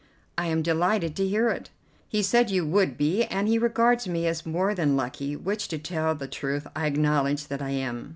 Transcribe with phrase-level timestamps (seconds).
[0.35, 1.69] "I am delighted to hear it."
[2.09, 5.77] "He said you would be, and he regards me as more than lucky, which, to
[5.77, 8.09] tell the truth, I acknowledge that I am.